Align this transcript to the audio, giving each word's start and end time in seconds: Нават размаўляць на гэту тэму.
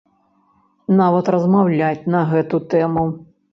Нават 1.01 1.29
размаўляць 1.37 2.09
на 2.17 2.25
гэту 2.35 2.63
тэму. 2.75 3.09